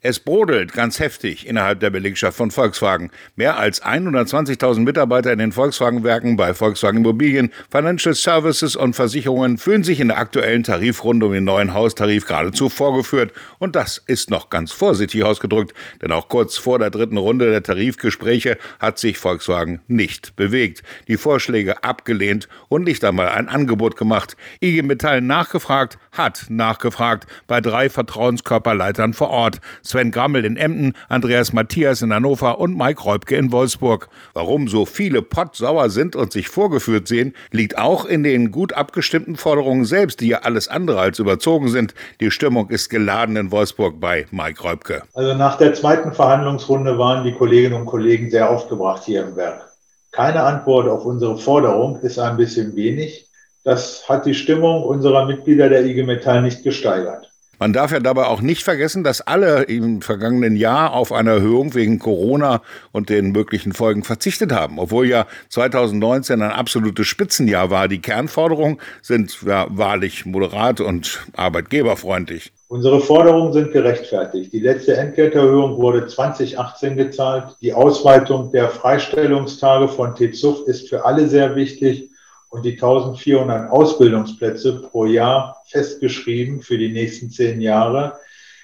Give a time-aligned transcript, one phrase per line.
[0.00, 3.10] Es brodelt ganz heftig innerhalb der Belegschaft von Volkswagen.
[3.34, 9.82] Mehr als 120.000 Mitarbeiter in den Volkswagen-Werken bei Volkswagen Immobilien, Financial Services und Versicherungen fühlen
[9.82, 13.32] sich in der aktuellen Tarifrunde um den neuen Haustarif geradezu vorgeführt.
[13.58, 17.64] Und das ist noch ganz vorsichtig ausgedrückt, denn auch kurz vor der dritten Runde der
[17.64, 24.36] Tarifgespräche hat sich Volkswagen nicht bewegt, die Vorschläge abgelehnt und nicht einmal ein Angebot gemacht.
[24.62, 29.60] IG Metall nachgefragt, hat nachgefragt bei drei Vertrauenskörperleitern vor Ort.
[29.88, 34.10] Sven Grammel in Emden, Andreas Matthias in Hannover und Mike Reubke in Wolfsburg.
[34.34, 39.36] Warum so viele pottsauer sind und sich vorgeführt sehen, liegt auch in den gut abgestimmten
[39.36, 41.94] Forderungen selbst, die ja alles andere als überzogen sind.
[42.20, 45.04] Die Stimmung ist geladen in Wolfsburg bei Mike Reubke.
[45.14, 49.72] Also nach der zweiten Verhandlungsrunde waren die Kolleginnen und Kollegen sehr aufgebracht hier im Werk.
[50.12, 53.26] Keine Antwort auf unsere Forderung ist ein bisschen wenig.
[53.64, 57.27] Das hat die Stimmung unserer Mitglieder der IG Metall nicht gesteigert.
[57.60, 61.74] Man darf ja dabei auch nicht vergessen, dass alle im vergangenen Jahr auf eine Erhöhung
[61.74, 62.62] wegen Corona
[62.92, 64.78] und den möglichen Folgen verzichtet haben.
[64.78, 67.88] Obwohl ja 2019 ein absolutes Spitzenjahr war.
[67.88, 72.52] Die Kernforderungen sind ja wahrlich moderat und arbeitgeberfreundlich.
[72.68, 74.52] Unsere Forderungen sind gerechtfertigt.
[74.52, 77.56] Die letzte Entgelterhöhung wurde 2018 gezahlt.
[77.60, 82.07] Die Ausweitung der Freistellungstage von TZUF ist für alle sehr wichtig
[82.50, 88.18] und die 1400 Ausbildungsplätze pro Jahr festgeschrieben für die nächsten zehn Jahre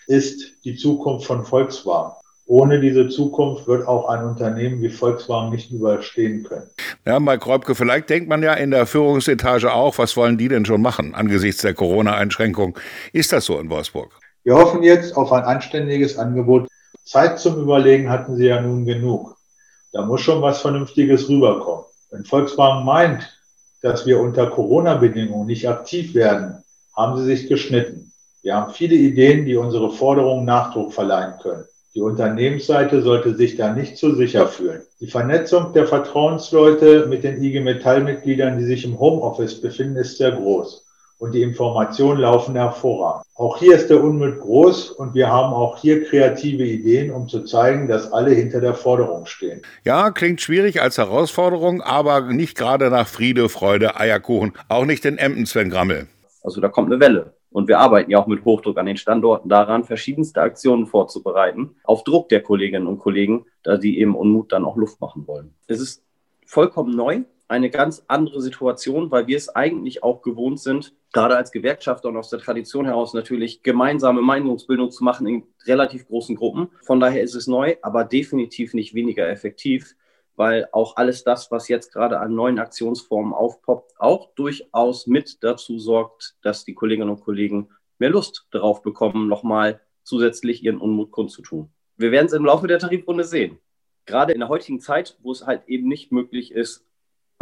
[0.07, 2.13] ist die Zukunft von Volkswagen.
[2.47, 6.69] Ohne diese Zukunft wird auch ein Unternehmen wie Volkswagen nicht überstehen können.
[7.07, 10.67] Ja, Mike Kräubke, vielleicht denkt man ja in der Führungsetage auch, was wollen die denn
[10.67, 12.79] schon machen angesichts der Corona-Einschränkung?
[13.15, 14.11] Ist das so in Wolfsburg?
[14.43, 16.69] Wir hoffen jetzt auf ein anständiges Angebot.
[17.05, 19.37] Zeit zum Überlegen hatten sie ja nun genug.
[19.93, 21.85] Da muss schon was Vernünftiges rüberkommen.
[22.11, 23.27] Wenn Volkswagen meint,
[23.85, 26.65] dass wir unter Corona-Bedingungen nicht aktiv werden,
[26.97, 28.13] haben sie sich geschnitten.
[28.43, 31.67] Wir haben viele Ideen, die unsere Forderungen Nachdruck verleihen können.
[31.95, 34.81] Die Unternehmensseite sollte sich da nicht zu sicher fühlen.
[35.01, 40.33] Die Vernetzung der Vertrauensleute mit den IG Metall-Mitgliedern, die sich im Homeoffice befinden, ist sehr
[40.33, 40.84] groß
[41.25, 43.25] und die Informationen laufen hervorragend.
[43.35, 47.45] Auch hier ist der Unmut groß und wir haben auch hier kreative Ideen, um zu
[47.45, 49.63] zeigen, dass alle hinter der Forderung stehen.
[49.85, 54.53] Ja, klingt schwierig als Herausforderung, aber nicht gerade nach Friede, Freude, Eierkuchen.
[54.69, 56.09] Auch nicht in Emden, Sven Grammel.
[56.43, 57.33] Also da kommt eine Welle.
[57.51, 62.05] Und wir arbeiten ja auch mit Hochdruck an den Standorten daran, verschiedenste Aktionen vorzubereiten, auf
[62.05, 65.55] Druck der Kolleginnen und Kollegen, da die eben Unmut dann auch Luft machen wollen.
[65.69, 66.03] Es ist
[66.45, 71.53] vollkommen neu, eine ganz andere Situation, weil wir es eigentlich auch gewohnt sind, gerade als
[71.53, 76.69] Gewerkschafter und aus der Tradition heraus natürlich gemeinsame Meinungsbildung zu machen in relativ großen Gruppen.
[76.83, 79.95] Von daher ist es neu, aber definitiv nicht weniger effektiv,
[80.37, 85.79] weil auch alles das, was jetzt gerade an neuen Aktionsformen aufpoppt, auch durchaus mit dazu
[85.79, 91.71] sorgt, dass die Kolleginnen und Kollegen mehr Lust darauf bekommen, nochmal zusätzlich ihren Unmut kundzutun.
[91.97, 93.59] Wir werden es im Laufe der Tarifrunde sehen.
[94.05, 96.85] Gerade in der heutigen Zeit, wo es halt eben nicht möglich ist,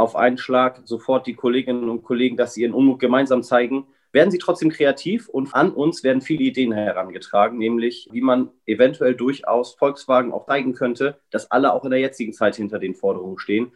[0.02, 4.30] auf einen Schlag sofort die Kolleginnen und Kollegen, dass sie ihren Unmut gemeinsam zeigen, werden
[4.30, 9.74] sie trotzdem kreativ und an uns werden viele Ideen herangetragen, nämlich wie man eventuell durchaus
[9.74, 13.72] Volkswagen auch zeigen könnte, dass alle auch in der jetzigen Zeit hinter den Forderungen stehen.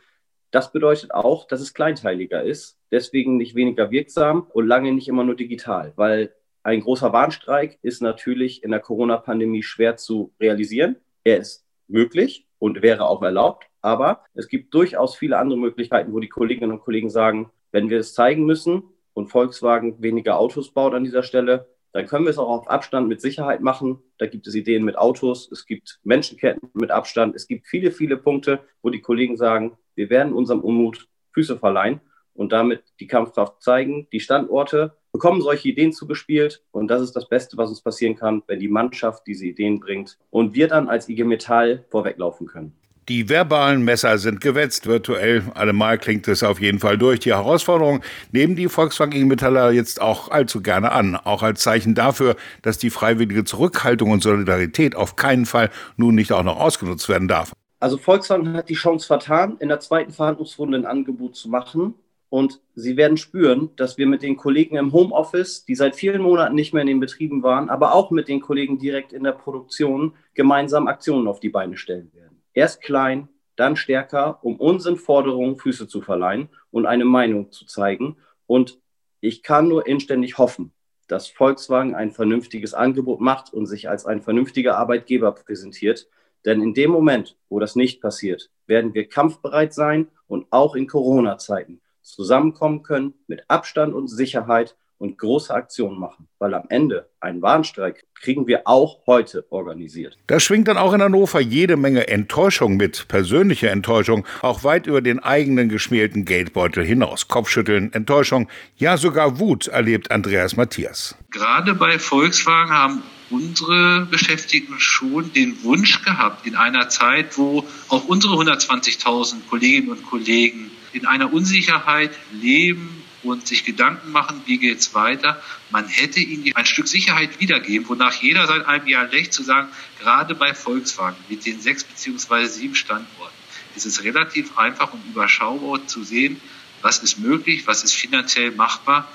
[0.50, 5.24] Das bedeutet auch, dass es kleinteiliger ist, deswegen nicht weniger wirksam und lange nicht immer
[5.24, 10.96] nur digital, weil ein großer Warnstreik ist natürlich in der Corona-Pandemie schwer zu realisieren.
[11.24, 16.18] Er ist möglich und wäre auch erlaubt, aber es gibt durchaus viele andere Möglichkeiten, wo
[16.18, 18.82] die Kolleginnen und Kollegen sagen, wenn wir es zeigen müssen
[19.14, 23.06] und Volkswagen weniger Autos baut an dieser Stelle, dann können wir es auch auf Abstand
[23.06, 24.00] mit Sicherheit machen.
[24.18, 28.16] Da gibt es Ideen mit Autos, es gibt Menschenketten mit Abstand, es gibt viele, viele
[28.16, 32.00] Punkte, wo die Kollegen sagen, wir werden unserem Unmut Füße verleihen
[32.34, 34.08] und damit die Kampfkraft zeigen.
[34.10, 38.42] Die Standorte bekommen solche Ideen zugespielt und das ist das Beste, was uns passieren kann,
[38.48, 42.76] wenn die Mannschaft diese Ideen bringt und wir dann als IG Metall vorweglaufen können.
[43.08, 45.44] Die verbalen Messer sind gewetzt, virtuell.
[45.54, 47.20] Allemal klingt es auf jeden Fall durch.
[47.20, 48.00] Die Herausforderung
[48.32, 51.14] nehmen die Volkswagen Metaller jetzt auch allzu gerne an.
[51.14, 56.32] Auch als Zeichen dafür, dass die freiwillige Zurückhaltung und Solidarität auf keinen Fall nun nicht
[56.32, 57.52] auch noch ausgenutzt werden darf.
[57.78, 61.94] Also Volkswagen hat die Chance vertan, in der zweiten Verhandlungsrunde ein Angebot zu machen.
[62.28, 66.56] Und Sie werden spüren, dass wir mit den Kollegen im Homeoffice, die seit vielen Monaten
[66.56, 70.14] nicht mehr in den Betrieben waren, aber auch mit den Kollegen direkt in der Produktion
[70.34, 72.35] gemeinsam Aktionen auf die Beine stellen werden.
[72.56, 78.16] Erst klein, dann stärker, um unseren Forderungen Füße zu verleihen und eine Meinung zu zeigen.
[78.46, 78.80] Und
[79.20, 80.72] ich kann nur inständig hoffen,
[81.06, 86.08] dass Volkswagen ein vernünftiges Angebot macht und sich als ein vernünftiger Arbeitgeber präsentiert.
[86.46, 90.86] Denn in dem Moment, wo das nicht passiert, werden wir kampfbereit sein und auch in
[90.86, 97.42] Corona-Zeiten zusammenkommen können mit Abstand und Sicherheit und große Aktionen machen, weil am Ende einen
[97.42, 100.16] Warnstreik kriegen wir auch heute organisiert.
[100.26, 105.02] Da schwingt dann auch in Hannover jede Menge Enttäuschung mit, persönliche Enttäuschung, auch weit über
[105.02, 107.28] den eigenen geschmierten Geldbeutel hinaus.
[107.28, 111.16] Kopfschütteln, Enttäuschung, ja sogar Wut erlebt Andreas Matthias.
[111.30, 118.06] Gerade bei Volkswagen haben unsere Beschäftigten schon den Wunsch gehabt, in einer Zeit, wo auch
[118.06, 124.94] unsere 120.000 Kolleginnen und Kollegen in einer Unsicherheit leben, und sich Gedanken machen, wie geht's
[124.94, 125.42] weiter.
[125.70, 129.68] Man hätte ihnen ein Stück Sicherheit wiedergeben, wonach jeder seit einem Jahr lächt zu sagen,
[130.00, 133.36] gerade bei Volkswagen mit den sechs beziehungsweise sieben Standorten
[133.76, 136.40] ist es relativ einfach und überschaubar zu sehen,
[136.82, 139.08] was ist möglich, was ist finanziell machbar.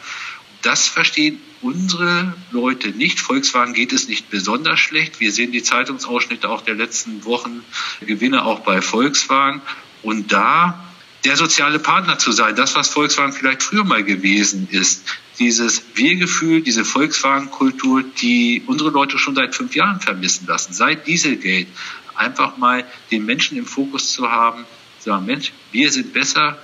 [0.62, 3.20] Das verstehen unsere Leute nicht.
[3.20, 5.20] Volkswagen geht es nicht besonders schlecht.
[5.20, 7.64] Wir sehen die Zeitungsausschnitte auch der letzten Wochen,
[8.02, 9.62] Gewinne auch bei Volkswagen.
[10.04, 10.91] Und da
[11.24, 15.06] der soziale Partner zu sein, das, was Volkswagen vielleicht früher mal gewesen ist.
[15.40, 21.68] Dieses Wir-Gefühl, diese Volkswagen-Kultur, die unsere Leute schon seit fünf Jahren vermissen lassen, seit Dieselgate,
[22.16, 24.66] einfach mal den Menschen im Fokus zu haben,
[25.00, 26.58] sagen, Mensch, wir sind besser,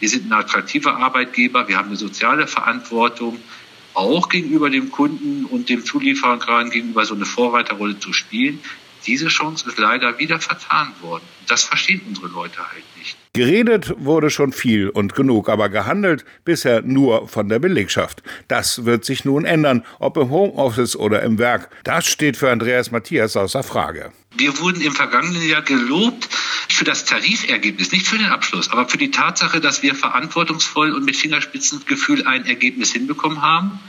[0.00, 3.38] wir sind ein attraktiver Arbeitgeber, wir haben eine soziale Verantwortung,
[3.94, 8.60] auch gegenüber dem Kunden und dem Zulieferer gerade gegenüber so eine Vorreiterrolle zu spielen.
[9.06, 11.24] Diese Chance ist leider wieder vertan worden.
[11.48, 13.16] Das verstehen unsere Leute halt nicht.
[13.34, 18.22] Geredet wurde schon viel und genug, aber gehandelt bisher nur von der Belegschaft.
[18.46, 21.70] Das wird sich nun ändern, ob im Homeoffice oder im Werk.
[21.84, 24.12] Das steht für Andreas Matthias außer Frage.
[24.36, 26.28] Wir wurden im vergangenen Jahr gelobt
[26.68, 31.04] für das Tarifergebnis, nicht für den Abschluss, aber für die Tatsache, dass wir verantwortungsvoll und
[31.04, 33.80] mit Fingerspitzengefühl ein Ergebnis hinbekommen haben.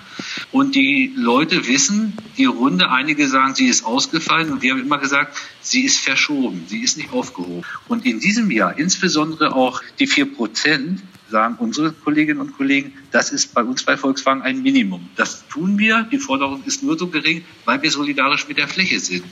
[0.54, 5.00] Und die Leute wissen, die Runde, einige sagen, sie ist ausgefallen und wir haben immer
[5.00, 7.64] gesagt, sie ist verschoben, sie ist nicht aufgehoben.
[7.88, 13.32] Und in diesem Jahr, insbesondere auch die vier Prozent, sagen unsere Kolleginnen und Kollegen, das
[13.32, 15.10] ist bei uns bei Volkswagen ein Minimum.
[15.16, 16.08] Das tun wir.
[16.12, 19.26] Die Forderung ist nur so gering, weil wir solidarisch mit der Fläche sind.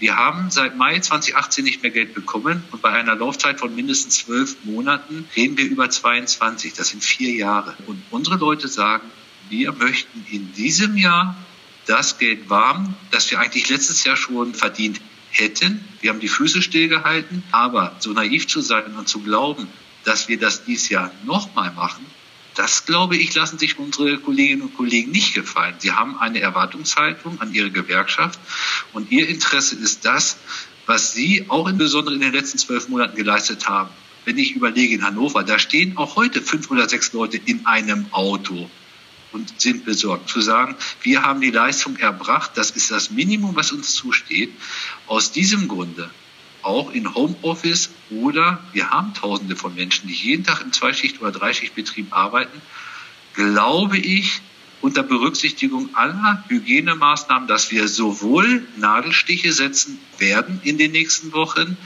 [0.00, 4.16] Wir haben seit Mai 2018 nicht mehr Geld bekommen und bei einer Laufzeit von mindestens
[4.16, 6.74] zwölf Monaten reden wir über 22.
[6.74, 7.76] Das sind vier Jahre.
[7.86, 9.08] Und unsere Leute sagen,
[9.48, 11.36] wir möchten in diesem Jahr
[11.86, 15.00] das Geld warm, das wir eigentlich letztes Jahr schon verdient
[15.30, 15.84] hätten.
[16.00, 19.68] Wir haben die Füße stillgehalten, aber so naiv zu sein und zu glauben,
[20.04, 22.04] dass wir das dieses Jahr nochmal machen,
[22.56, 25.74] das, glaube ich, lassen sich unsere Kolleginnen und Kollegen nicht gefallen.
[25.78, 28.40] Sie haben eine Erwartungshaltung an ihre Gewerkschaft
[28.94, 30.38] und ihr Interesse ist das,
[30.86, 33.90] was sie auch insbesondere in den letzten zwölf Monaten geleistet haben.
[34.24, 38.06] Wenn ich überlege in Hannover, da stehen auch heute fünf oder sechs Leute in einem
[38.12, 38.70] Auto
[39.36, 40.28] und sind besorgt.
[40.28, 44.50] Zu sagen, wir haben die Leistung erbracht, das ist das Minimum, was uns zusteht.
[45.06, 46.10] Aus diesem Grunde
[46.62, 51.30] auch in Homeoffice oder wir haben Tausende von Menschen, die jeden Tag im Zweischicht- oder
[51.30, 52.60] Dreischichtbetrieb arbeiten,
[53.34, 54.40] glaube ich,
[54.80, 61.76] unter Berücksichtigung aller Hygienemaßnahmen, dass wir sowohl Nadelstiche setzen werden in den nächsten Wochen,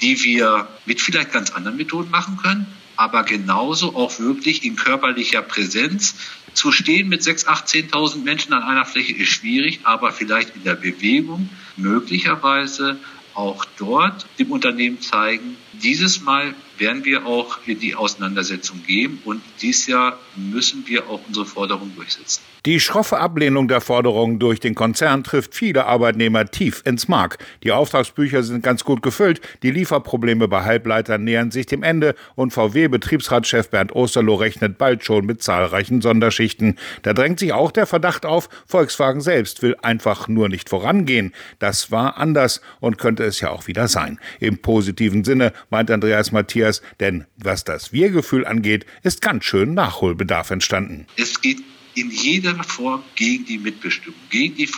[0.00, 2.66] die wir mit vielleicht ganz anderen Methoden machen können,
[2.96, 6.14] aber genauso auch wirklich in körperlicher Präsenz.
[6.54, 10.74] Zu stehen mit 6.000, 18.000 Menschen an einer Fläche ist schwierig, aber vielleicht in der
[10.74, 12.98] Bewegung möglicherweise
[13.34, 19.42] auch dort dem Unternehmen zeigen, dieses Mal werden wir auch in die Auseinandersetzung gehen und
[19.60, 22.42] dieses Jahr müssen wir auch unsere Forderungen durchsetzen.
[22.64, 27.38] Die schroffe Ablehnung der Forderungen durch den Konzern trifft viele Arbeitnehmer tief ins Mark.
[27.64, 32.52] Die Auftragsbücher sind ganz gut gefüllt, die Lieferprobleme bei Halbleitern nähern sich dem Ende und
[32.52, 36.78] VW-Betriebsratschef Bernd Osterloh rechnet bald schon mit zahlreichen Sonderschichten.
[37.02, 41.32] Da drängt sich auch der Verdacht auf, Volkswagen selbst will einfach nur nicht vorangehen.
[41.58, 44.18] Das war anders und könnte es ja auch wieder sein.
[44.40, 50.50] Im positiven Sinne meint Andreas Matthias, denn was das Wir-Gefühl angeht, ist ganz schön Nachholbedarf
[50.50, 51.06] entstanden.
[51.16, 51.62] Es geht
[51.94, 54.68] in jeder Form gegen die Mitbestimmung, gegen die.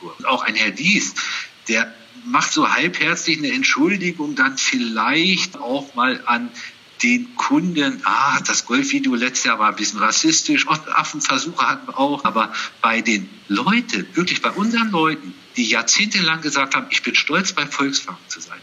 [0.00, 1.14] Und auch ein Herr Dies,
[1.68, 1.92] der
[2.24, 6.50] macht so halbherzig eine Entschuldigung dann vielleicht auch mal an
[7.02, 12.24] den Kunden, ah, das Golfvideo letztes Jahr war ein bisschen rassistisch, Affenversuche hatten wir auch,
[12.24, 17.52] aber bei den Leuten, wirklich bei unseren Leuten, die jahrzehntelang gesagt haben, ich bin stolz
[17.52, 18.58] bei Volkswagen zu sein,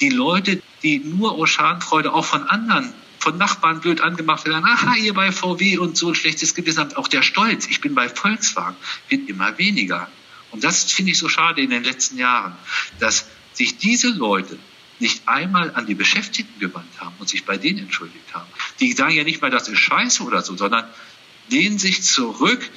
[0.00, 4.96] die Leute, die nur aus Schadenfreude auch von anderen von Nachbarn blöd angemacht werden, aha,
[4.96, 6.96] ihr bei VW und so ein schlechtes Gewissen habt.
[6.96, 8.76] Auch der Stolz, ich bin bei Volkswagen,
[9.08, 10.08] wird immer weniger.
[10.50, 12.56] Und das finde ich so schade in den letzten Jahren,
[12.98, 14.58] dass sich diese Leute
[15.02, 18.48] nicht einmal an die Beschäftigten gewandt haben und sich bei denen entschuldigt haben.
[18.80, 20.84] Die sagen ja nicht mal, das ist scheiße oder so, sondern
[21.50, 22.70] lehnen sich zurück,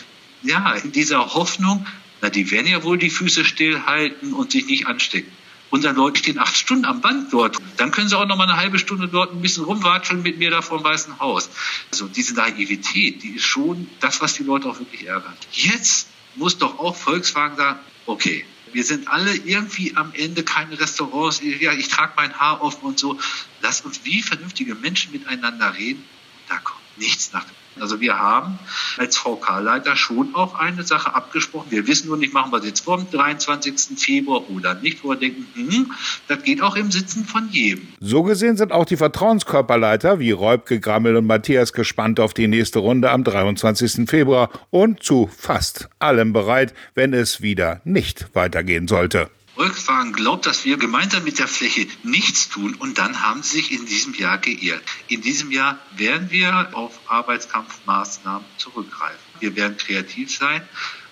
[0.44, 1.86] ja, in dieser Hoffnung,
[2.22, 5.32] na, die werden ja wohl die Füße stillhalten und sich nicht anstecken.
[5.70, 7.58] Unsere Leute stehen acht Stunden am Band dort.
[7.78, 10.52] Dann können sie auch noch mal eine halbe Stunde dort ein bisschen rumwatscheln mit mir
[10.52, 11.50] da vor dem Weißen Haus.
[11.92, 15.38] Also diese Naivität, die ist schon das, was die Leute auch wirklich ärgert.
[15.52, 21.40] Jetzt muss doch auch Volkswagen sagen, okay, wir sind alle irgendwie am Ende keine Restaurants.
[21.42, 23.18] Ja, ich trage mein Haar offen und so.
[23.62, 26.04] Lass uns wie vernünftige Menschen miteinander reden.
[26.50, 28.58] Da kommt nichts nach dem also wir haben
[28.98, 31.72] als VK-Leiter schon auch eine Sache abgesprochen.
[31.72, 33.98] Wir wissen nur nicht, machen wir es jetzt vor dem 23.
[33.98, 35.92] Februar oder nicht, wo wir denken, hm,
[36.28, 37.88] das geht auch im Sitzen von jedem.
[38.00, 42.80] So gesehen sind auch die Vertrauenskörperleiter wie Räubke, Grammel und Matthias gespannt auf die nächste
[42.80, 44.10] Runde am 23.
[44.10, 49.30] Februar und zu fast allem bereit, wenn es wieder nicht weitergehen sollte.
[49.56, 53.72] Volkswagen glaubt, dass wir gemeinsam mit der Fläche nichts tun und dann haben sie sich
[53.72, 54.84] in diesem Jahr geirrt.
[55.08, 59.18] In diesem Jahr werden wir auf Arbeitskampfmaßnahmen zurückgreifen.
[59.40, 60.62] Wir werden kreativ sein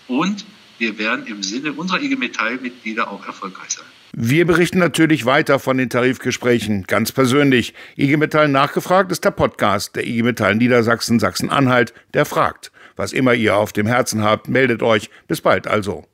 [0.09, 0.43] und
[0.77, 3.85] wir werden im Sinne unserer IG Metall-Mitglieder auch erfolgreich sein.
[4.11, 7.73] Wir berichten natürlich weiter von den Tarifgesprächen, ganz persönlich.
[7.95, 12.73] IG Metall nachgefragt ist der Podcast der IG Metall Niedersachsen Sachsen-Anhalt, der fragt.
[12.97, 15.09] Was immer ihr auf dem Herzen habt, meldet euch.
[15.27, 16.05] Bis bald also.